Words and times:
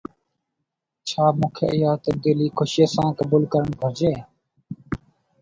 ڇا 1.07 1.25
مون 1.37 1.49
کي 1.55 1.65
اها 1.73 1.91
تبديلي 2.05 2.47
خوشيءَ 2.57 2.91
سان 2.93 3.09
قبول 3.19 3.43
ڪرڻ 3.53 3.67
گهرجي؟ 3.81 4.13